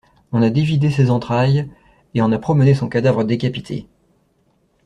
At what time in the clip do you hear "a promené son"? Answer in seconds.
2.31-2.89